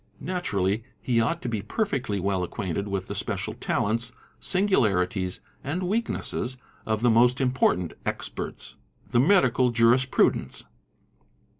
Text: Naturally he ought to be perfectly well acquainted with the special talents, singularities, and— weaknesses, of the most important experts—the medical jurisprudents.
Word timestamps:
Naturally 0.19 0.83
he 0.99 1.21
ought 1.21 1.43
to 1.43 1.47
be 1.47 1.61
perfectly 1.61 2.19
well 2.19 2.41
acquainted 2.43 2.87
with 2.87 3.05
the 3.07 3.13
special 3.13 3.53
talents, 3.53 4.11
singularities, 4.39 5.41
and— 5.63 5.83
weaknesses, 5.83 6.57
of 6.87 7.03
the 7.03 7.11
most 7.11 7.39
important 7.39 7.93
experts—the 8.03 9.19
medical 9.19 9.69
jurisprudents. 9.69 10.63